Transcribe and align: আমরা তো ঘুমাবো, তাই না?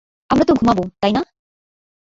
আমরা 0.29 0.45
তো 0.45 0.53
ঘুমাবো, 0.53 0.83
তাই 1.01 1.11
না? 1.13 1.21